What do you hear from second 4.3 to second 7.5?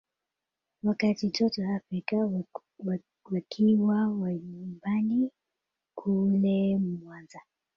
nyumbani kule mwanza